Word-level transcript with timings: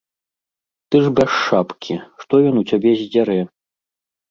Ты 0.95 1.01
ж 1.07 1.11
без 1.19 1.29
шапкі, 1.43 1.95
што 2.23 2.33
ён 2.49 2.55
у 2.65 2.65
цябе 2.73 2.97
здзярэ? 3.05 3.39